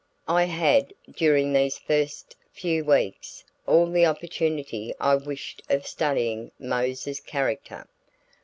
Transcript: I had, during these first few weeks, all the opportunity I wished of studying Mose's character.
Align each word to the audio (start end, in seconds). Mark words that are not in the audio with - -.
I 0.27 0.45
had, 0.45 0.95
during 1.15 1.53
these 1.53 1.77
first 1.77 2.35
few 2.51 2.83
weeks, 2.83 3.43
all 3.67 3.85
the 3.85 4.07
opportunity 4.07 4.95
I 4.99 5.13
wished 5.13 5.61
of 5.69 5.85
studying 5.85 6.49
Mose's 6.57 7.19
character. 7.19 7.87